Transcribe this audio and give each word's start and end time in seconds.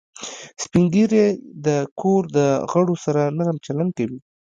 سپین 0.63 0.85
ږیری 0.93 1.25
د 1.65 1.67
کور 1.99 2.21
د 2.37 2.39
غړو 2.71 2.95
سره 3.05 3.21
نرم 3.37 3.57
چلند 3.65 3.91
کوي 3.97 4.19